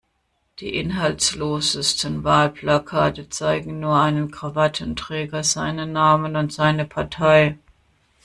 Die 0.59 0.75
inhaltslosesten 0.79 2.23
Wahlplakate 2.23 3.29
zeigen 3.29 3.79
nur 3.79 3.99
einen 4.01 4.31
Krawattenträger, 4.31 5.43
seinen 5.43 5.91
Namen 5.91 6.35
und 6.35 6.51
seine 6.51 6.85
Partei. 6.85 7.59